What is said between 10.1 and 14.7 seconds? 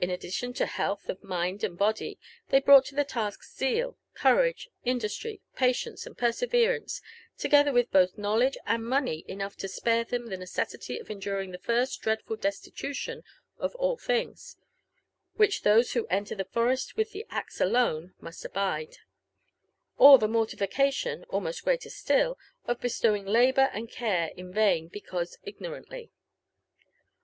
the necessity of enduriog the first dreadful destitution of all things,